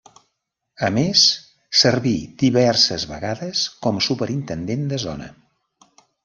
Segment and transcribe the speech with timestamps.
[0.85, 1.25] A més
[1.81, 2.13] servi
[2.43, 5.29] diverses vegades com Superintendent de Zona.